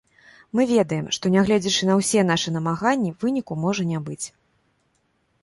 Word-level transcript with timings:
Мы 0.59 0.63
ведаем, 0.69 1.09
што, 1.17 1.31
нягледзячы 1.35 1.83
на 1.89 1.99
ўсе 1.99 2.23
нашы 2.31 2.55
намаганні, 2.57 3.13
выніку 3.25 3.61
можа 3.67 3.87
не 3.93 3.99
быць. 4.11 4.25